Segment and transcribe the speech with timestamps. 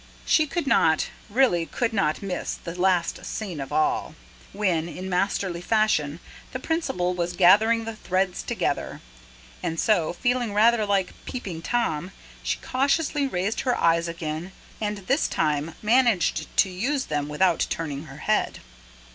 [0.25, 4.15] She could not, really could not miss the last scene of all,
[4.51, 6.19] when, in masterly fashion,
[6.53, 8.99] the Principal was gathering the threads together.
[9.61, 15.27] And so, feeling rather like "Peeping Tom", she cautiously raised her eyes again, and this
[15.27, 18.57] time managed to use them without turning her head.